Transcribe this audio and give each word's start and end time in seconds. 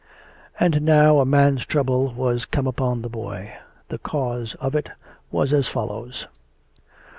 And 0.59 0.81
now 0.81 1.19
a 1.19 1.27
man's 1.27 1.63
trouble 1.63 2.11
was 2.15 2.45
come 2.45 2.65
upon 2.65 3.03
the 3.03 3.07
boy. 3.09 3.53
The 3.89 3.99
cause 3.99 4.55
of 4.55 4.73
it 4.73 4.89
was 5.29 5.53
as 5.53 5.67
follows. 5.67 6.25